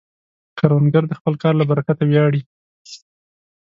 کروندګر 0.57 1.03
د 1.07 1.13
خپل 1.19 1.33
کار 1.41 1.53
له 1.57 1.65
برکته 1.71 2.03
ویاړي 2.05 2.41